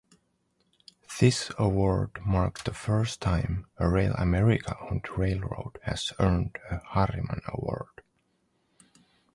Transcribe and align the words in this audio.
This 1.19 1.51
award 1.59 2.25
marked 2.25 2.65
the 2.65 2.73
first 2.73 3.21
time 3.21 3.67
a 3.77 3.83
RailAmerica-owned 3.83 5.07
railroad 5.15 5.77
has 5.83 6.11
earned 6.19 6.57
a 6.71 6.79
Harriman 6.87 7.41
award. 7.47 8.01